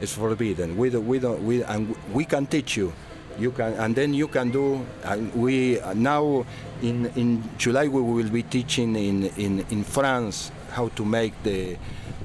[0.00, 0.76] It's forbidden.
[0.76, 2.92] We don't, we don't we and we can teach you.
[3.38, 4.86] You can and then you can do.
[5.02, 6.46] And we now
[6.80, 11.76] in in July we will be teaching in in in France how to make the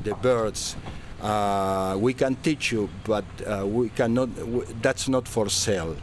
[0.03, 0.78] the birds.
[1.20, 4.30] Uh, we can teach you, but uh, we cannot.
[4.84, 5.95] That's not for sale.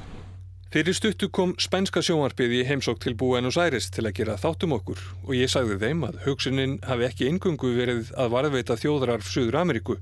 [0.75, 4.99] Fyrir stuttu kom spænska sjónvarpið í heimsók til Buenos Aires til að gera þáttum okkur
[5.21, 9.95] og ég sagði þeim að hugsunin hafi ekki engungu verið að varðveita þjóðrarf Suður Ameríku.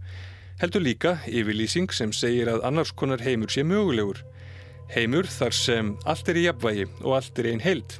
[0.63, 4.23] Heldur líka yfirlýsing sem segir að annars konar heimur sé mögulegur.
[4.97, 7.99] Heimur þar sem allt er í jafnvægi og allt er einn heild.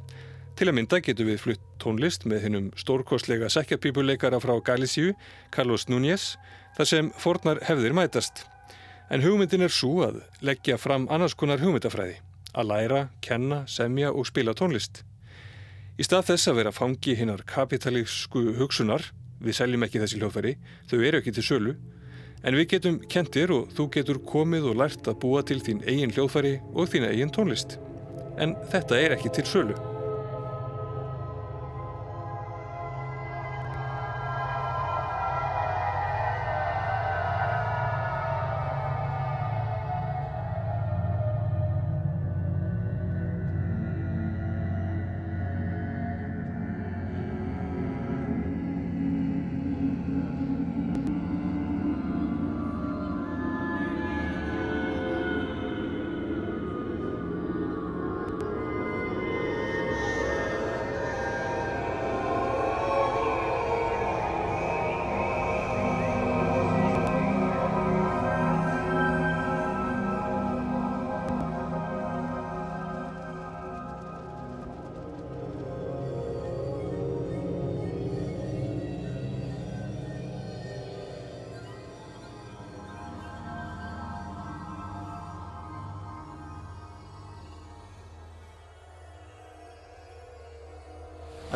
[0.57, 5.13] Til að mynda getur við flutt tónlist með hennum stórkostlega sækjapípuleikara frá Galíciu,
[5.53, 6.31] Carlos Núñez,
[6.73, 8.47] þar sem fornar hefðir mætast.
[9.13, 12.23] En hugmyndin er svo að leggja fram annars konar hugmyndafræði
[12.53, 15.03] að læra, kenna, semja og spila tónlist.
[15.97, 19.09] Í stað þess að vera fangi hinnar kapitalísku hugsunar,
[19.43, 20.55] við seljum ekki þessi hljóðfæri,
[20.89, 21.75] þau eru ekki til sölu,
[22.43, 26.13] en við getum kentir og þú getur komið og lært að búa til þín eigin
[26.15, 27.77] hljóðfæri og þín eigin tónlist.
[28.41, 29.92] En þetta er ekki til sölu.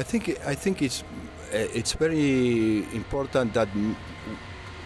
[0.07, 1.03] Think I think it's
[1.51, 3.67] it's very important that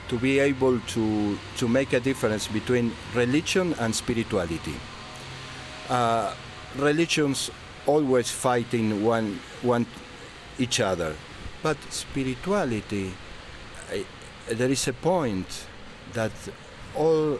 [0.09, 4.75] to be able to to make a difference between religion and spirituality.
[5.89, 6.33] Uh,
[6.77, 7.51] religions
[7.85, 9.85] always fighting one one
[10.57, 11.15] each other,
[11.63, 13.13] but spirituality
[13.93, 13.97] uh,
[14.49, 15.67] there is a point
[16.13, 16.31] that
[16.95, 17.39] all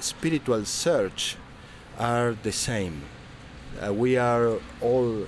[0.00, 1.36] spiritual search
[1.98, 3.02] are the same.
[3.80, 5.26] Uh, we are all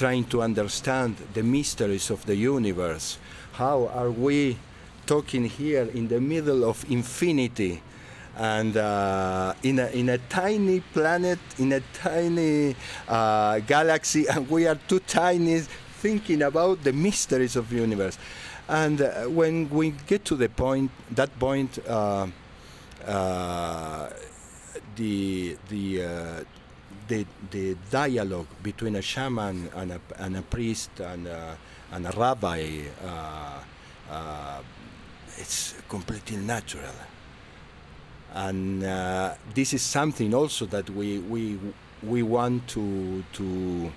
[0.00, 3.18] trying to understand the mysteries of the universe.
[3.52, 4.56] How are we
[5.04, 7.82] talking here in the middle of infinity
[8.34, 12.74] and uh, in, a, in a tiny planet, in a tiny
[13.08, 15.60] uh, galaxy, and we are too tiny
[16.00, 18.16] thinking about the mysteries of the universe.
[18.68, 22.26] And uh, when we get to the point, that point, uh,
[23.06, 24.08] uh,
[24.96, 26.44] the the uh,
[27.10, 31.58] the, the dialogue between a shaman and a, and a priest and a,
[31.90, 33.58] and a rabbi, uh,
[34.10, 34.62] uh,
[35.36, 36.94] it's completely natural.
[38.32, 41.58] And uh, this is something also that we, we,
[42.04, 43.92] we want to, to,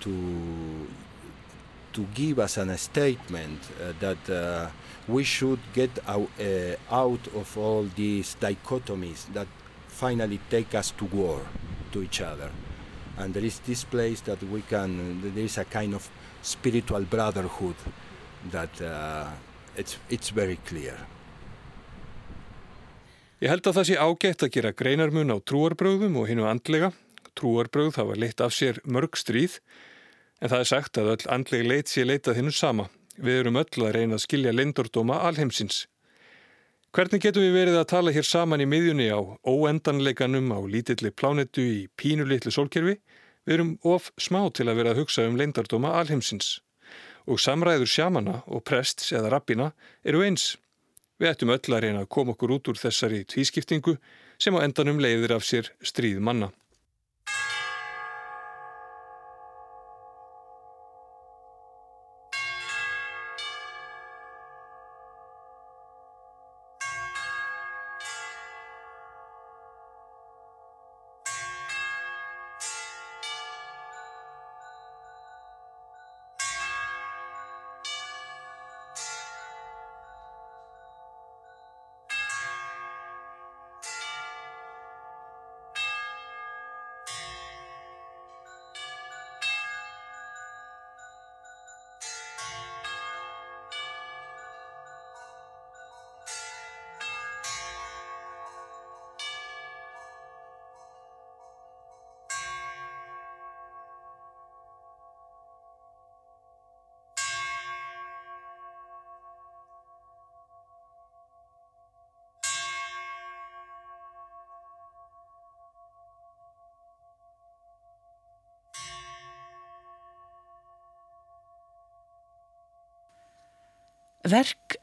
[0.00, 0.86] to,
[1.94, 3.60] to give as a statement
[3.98, 4.70] that
[5.08, 9.48] we should get out, uh, out of all these dichotomies that
[9.88, 11.40] finally take us to war
[11.92, 12.50] to each other.
[13.18, 16.08] And there is this place that we can, there is a kind of
[16.42, 17.76] spiritual brotherhood
[18.50, 19.30] that uh,
[19.76, 20.96] it's, it's very clear.
[23.36, 26.92] Ég held að það sé ágætt að gera greinarmun á trúarbröðum og hinnu andlega.
[27.36, 29.58] Trúarbröð hafa leitt af sér mörg stríð
[30.40, 32.88] en það er sagt að öll andleg leit sé leitað hinnu sama.
[33.16, 35.84] Við erum öll að reyna að skilja lindordóma alheimsins.
[36.96, 41.60] Hvernig getum við verið að tala hér saman í miðjunni á óendanleikanum á lítilli plánetu
[41.60, 42.94] í pínulitli sólkerfi?
[43.44, 46.62] Við erum of smá til að vera að hugsa um lindordóma alheimsins.
[47.28, 49.66] Og samræður sjámana og prests eða rappina
[50.08, 50.54] eru eins.
[51.20, 53.98] Við ættum öll að reyna að koma okkur út úr þessari tvískiptingu
[54.40, 56.48] sem á endanum leiðir af sér stríð manna.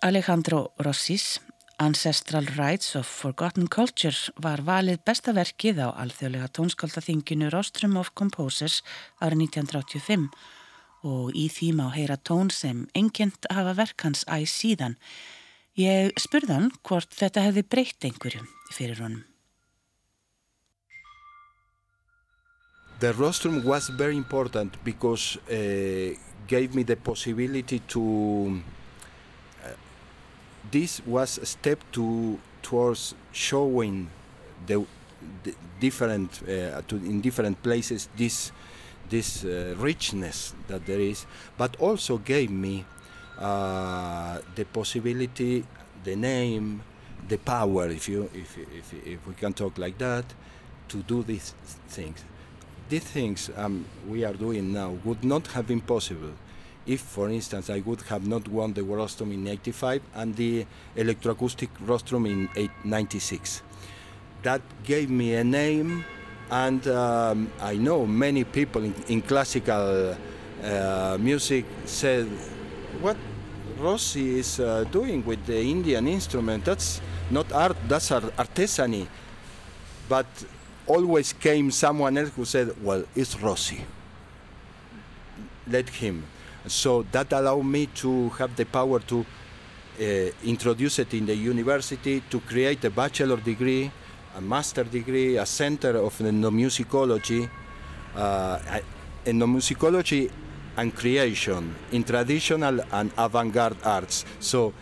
[0.04, 1.39] Alejandro Rossis,
[1.78, 8.82] Ancestral Rights of Forgotten Culture, var valið besta verkið á alþjóðlega tónskáldaþinginu Rostrum of Composers
[9.24, 10.28] árið 1985
[11.08, 14.97] og í því má heyra tón sem engjent hafa verkans æg síðan.
[15.80, 18.43] Ég spurðan hvort þetta hefði breytt einhverju
[18.76, 19.24] fyrir honum.
[22.99, 26.12] The rostrum was very important because uh,
[26.47, 28.60] gave me the possibility to
[30.72, 34.09] this was a step to towards showing
[34.66, 34.86] the,
[35.43, 38.51] the different uh, to, in different places this
[39.09, 41.26] this uh, richness that there is,
[41.57, 42.86] but also gave me
[43.38, 45.64] uh, the possibility,
[46.03, 46.82] the name,
[47.28, 50.26] the power, if you if, if, if we can talk like that,
[50.88, 51.53] to do these
[51.89, 52.24] things.
[52.89, 56.34] These things um, we are doing now would not have been possible
[56.86, 60.66] if, for instance, I would have not won the Rostrum in 85 and the
[60.96, 62.50] electroacoustic Rostrum in
[62.84, 63.62] 96.
[64.44, 66.04] That gave me a name,
[66.52, 70.18] and um, I know many people in, in classical
[70.64, 72.28] uh, music said,
[73.00, 73.16] "What
[73.80, 76.66] Rossi is uh, doing with the Indian instrument?
[76.66, 77.00] That's
[77.32, 77.78] not art.
[77.88, 79.08] That's artesany."
[80.10, 80.28] But
[80.86, 83.86] always came someone else who said, "Well, it's Rossi.
[85.66, 86.26] Let him."
[86.68, 89.26] So that allowed me to have the power to
[89.99, 90.03] uh,
[90.43, 93.91] introduce it in the university, to create a bachelor degree,
[94.36, 97.49] a master degree, a center of ethnomusicology,
[98.16, 98.59] uh,
[99.26, 100.32] ethnomusicology
[100.78, 104.26] and creation in traditional and avant-garde arts.
[104.39, 104.74] So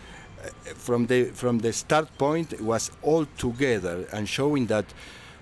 [0.42, 4.86] uh, from the from the start point it was all together and showing that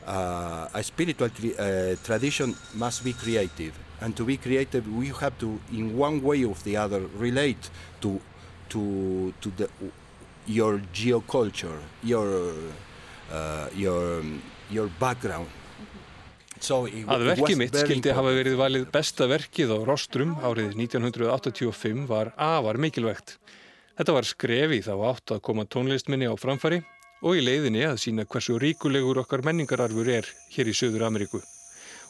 [0.06, 3.74] uh, a spiritual uh, tradition must be creative.
[4.00, 7.70] And to be creative we have to in one way or the other relate
[8.00, 8.20] to
[8.70, 9.68] to to the
[10.46, 12.28] your geoculture your
[13.32, 14.22] uh, your
[14.70, 15.48] your background.
[16.60, 22.34] So að verkið mitt skildi hafa verið valið besta verkið á Rostrum árið 1985 var
[22.36, 23.38] afar mikilvægt.
[23.96, 26.82] Þetta var skrefi þá átt að koma tónlistminni á framfari
[27.20, 31.40] og í leiðinni að sína hversu ríkulegur okkar menningararfur er hér í Suður Ameríku.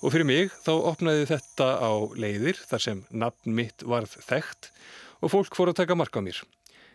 [0.01, 4.71] Og fyrir mig þá opnaði þetta á leiðir þar sem nafn mitt varð þekkt
[5.21, 6.41] og fólk fór að taka marka á mér.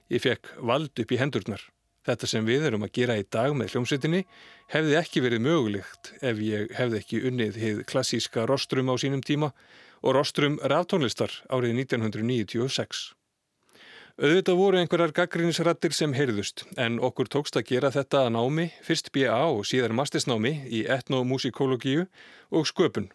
[0.09, 1.61] Ég fekk vald upp í hendurnar.
[2.05, 4.23] Þetta sem við erum að gera í dag með hljómsveitinni
[4.73, 9.51] hefði ekki verið mögulegt ef ég hefði ekki unnið heið klassíska rostrum á sínum tíma
[10.05, 13.07] og rostrum ráftónlistar árið 1996.
[14.15, 19.11] Auðvitað voru einhverjar gaggrínisrattir sem heyrðust en okkur tókst að gera þetta að námi, fyrst
[19.11, 22.05] BA og síðar mastisnámi í etnomusikologíu
[22.55, 23.09] og sköpun.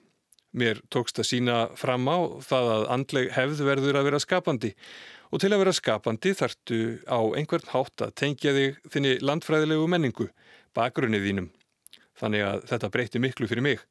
[0.53, 4.75] Mér tókst að sína fram á það að andleg hefð verður að vera skapandi
[5.31, 10.27] Og til að vera skapandi þartu á einhvern hátt að tengja þig þinni landfræðilegu menningu,
[10.75, 11.49] bakgrunnið þínum.
[12.19, 13.85] Þannig að þetta breyti miklu fyrir mig.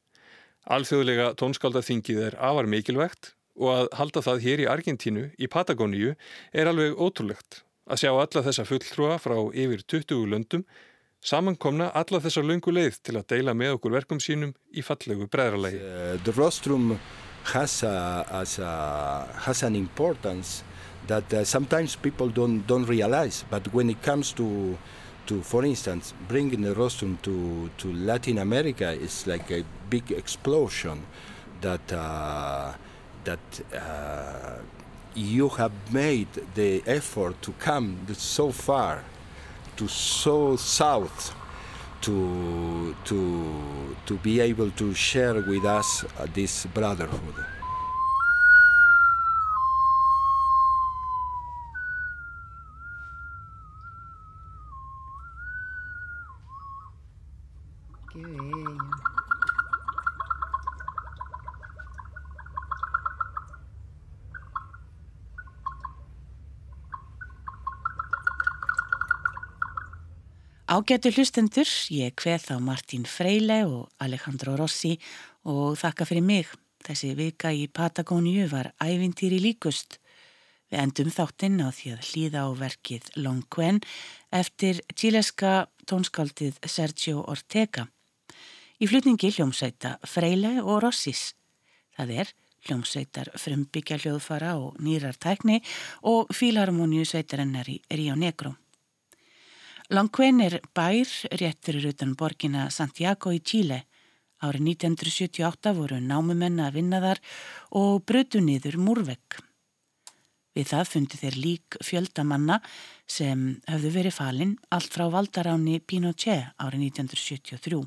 [0.67, 6.15] Alþjóðlega tónskáldaþingið er afar mikilvægt og að halda það hér í Argentínu, í Patagóníu,
[6.53, 7.63] er alveg ótrúlegt.
[7.89, 10.63] Að sjá alla þessa fulltrúa frá yfir 20 löndum,
[11.25, 15.81] samankomna alla þessa lungu leið til að deila með okkur verkum sínum í fallegu breðralagi.
[15.83, 16.93] Uh, the rostrum
[17.53, 18.43] has, a, a,
[19.45, 20.63] has an importance
[21.07, 23.43] that uh, sometimes people don't don't realize.
[23.49, 24.77] But when it comes to
[25.25, 31.05] to, for instance, bringing the rostrum to to Latin America, it's like a big explosion
[31.61, 32.73] that uh,
[33.29, 34.57] that uh,
[35.15, 39.03] you have made the effort to come so far,
[39.77, 41.35] to so south.
[42.03, 47.35] To, to, to be able to share with us uh, this brotherhood.
[70.79, 74.93] Ágætu hlustendur, ég kveð þá Martín Freile og Alejandro Rossi
[75.43, 76.53] og þakka fyrir mig.
[76.87, 79.97] Þessi vika í Patagóniu var ævintýri líkust.
[80.71, 83.81] Við endum þáttinn á því að hlýða á verkið Long Quen
[84.31, 87.89] eftir tíleska tónskáldið Sergio Ortega.
[88.79, 91.33] Í flutningi hljómsveita Freile og Rossis.
[91.99, 92.33] Það er
[92.69, 95.59] hljómsveitar frumbyggja hljóðfara og nýrar tækni
[96.07, 98.55] og fílharmoníu sveitarinnar í Rio Negro.
[99.89, 103.87] Langquen er bær rétt fyrir utan borgina Santiago í Chile.
[104.45, 107.21] Árið 1978 voru námumenn að vinna þar
[107.79, 109.39] og brutu niður múrvegg.
[110.53, 112.59] Við það fundi þeir lík fjöldamanna
[113.09, 117.81] sem höfðu verið falinn allt frá valdaráni Pinochet árið 1973.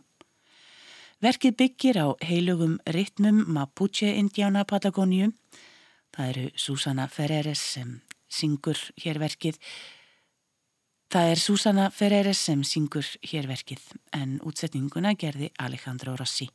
[1.22, 5.30] Verkið byggir á heilugum ritmum Mapuche-Indiána Patagóniu.
[6.10, 9.62] Það eru Susana Ferreres sem syngur hér verkið
[11.12, 13.82] Það er Susanna Ferreira sem syngur hérverkið
[14.16, 16.46] en útsetninguna gerði Alejandro Rossi.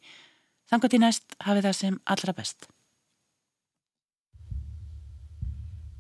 [0.66, 2.66] Þannig að til næst hafi það sem allra best.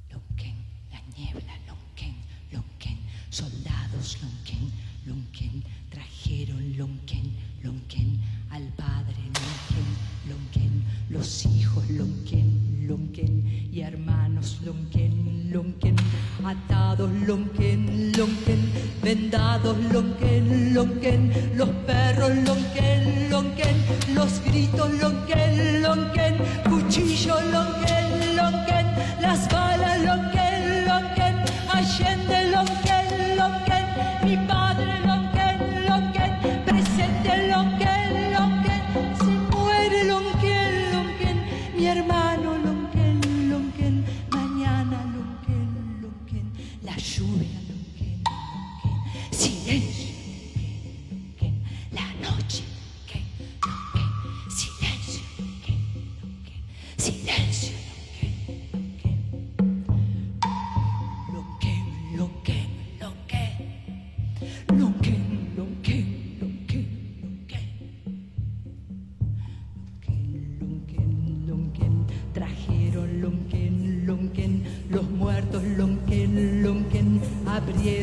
[0.10, 0.56] Lunken,
[0.90, 2.16] la niebla, lunken,
[2.56, 2.98] lunken,
[3.30, 4.72] soldados lunken,
[5.06, 5.62] lunken,
[5.94, 7.30] trajeron lunken,
[7.62, 8.10] lunken,
[8.50, 9.94] al padre lunken,
[10.32, 10.82] lunken,
[11.14, 12.77] los hijos lunken, lunken.
[12.88, 15.96] lonquen y hermanos lonquen, lonquen,
[16.44, 18.72] atados lonquen, lonquen,
[19.04, 23.76] vendados lonquen, lonquen, los perros lonquen, lonquen,
[24.16, 26.38] los gritos lonquen, lonquen,
[26.70, 28.86] cuchillo lonquen, lonquen,
[29.22, 31.36] las balas lonquen, lonquen,
[31.74, 32.97] Allende lonquen.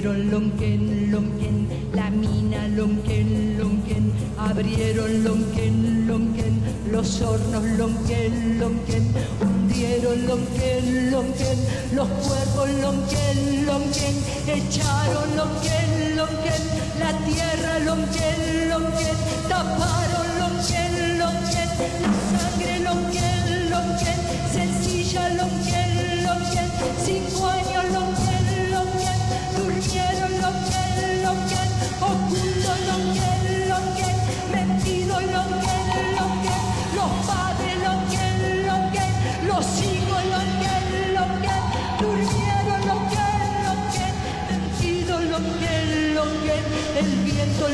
[0.05, 6.61] Abrieron Lonquén, Lonquén, la mina Lonquén, Lonquén, abrieron Lonquén, Lonquén,
[6.93, 9.05] los hornos Lonquén, Lonquén,
[9.41, 11.59] hundieron Lonquén, Lonquén,
[11.95, 14.15] los cuerpos Lonquén, Lonquén,
[14.47, 16.63] echaron Lonquén, Lonquén,
[17.01, 19.17] la tierra Lonquén, Lonquén,
[19.49, 21.69] taparon Lonquén, Lonquén,
[22.03, 24.19] la sangre Lonquén, Lonquén,
[24.53, 26.69] sencilla Lonquén, Lonquén,
[27.03, 27.64] cinco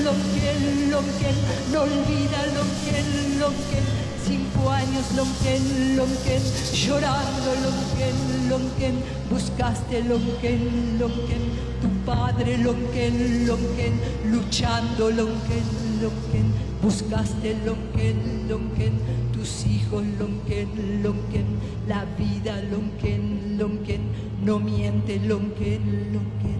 [0.05, 1.31] lo que, lo que,
[1.73, 3.81] no olvida lo que, lo que,
[4.25, 5.59] cinco años lo que,
[5.97, 6.41] lo que,
[6.75, 8.09] llorando lo que,
[8.49, 8.93] lo que,
[9.31, 10.59] buscaste lo que,
[10.99, 11.37] lo que,
[11.81, 13.11] tu padre lo que,
[13.47, 13.93] lo que,
[14.31, 15.59] luchando lo que,
[16.03, 16.41] lo que,
[16.83, 18.15] buscaste lo que,
[18.49, 18.91] lo que,
[19.33, 20.67] tus hijos lo que,
[21.03, 21.45] lo que,
[21.87, 23.19] la vida lo que,
[23.59, 23.99] lo que,
[24.45, 25.79] no miente lo que,
[26.13, 26.60] lo que.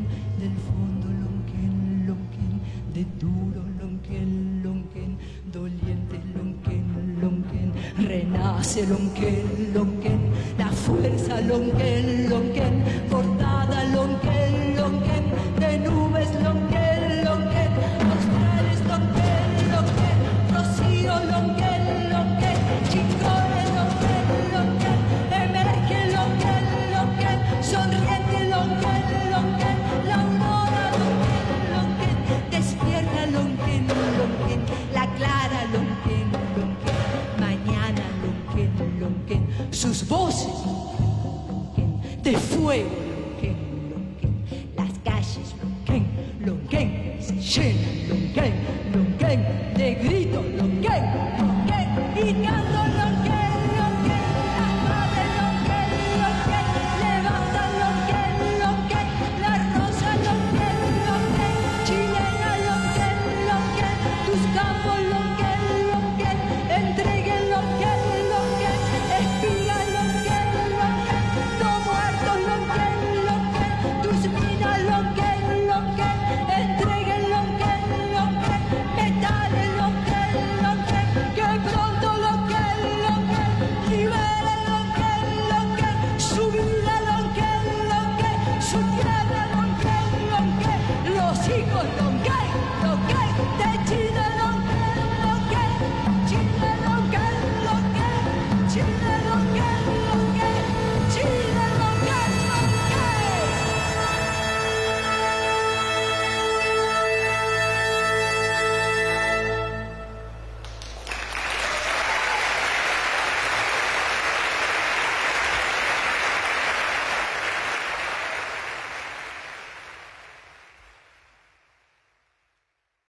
[8.61, 10.21] Renace lonquen, lonquen,
[10.59, 12.60] la fuerza lonquen, lonquen,